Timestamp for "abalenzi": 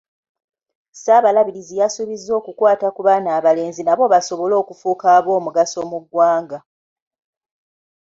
3.37-3.81